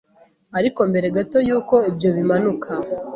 Ariko 0.59 0.79
mbere 0.89 1.07
gato 1.15 1.37
yuko 1.47 1.75
ibyo 1.89 2.09
bimanuka 2.17 2.69